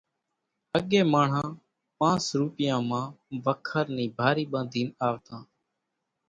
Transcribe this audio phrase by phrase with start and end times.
[0.77, 1.49] اڳيَ ماڻۿان
[1.97, 3.05] پانس روپيان مان
[3.45, 5.41] وکر نِي ڀارِي ٻاڌينَ آوتان۔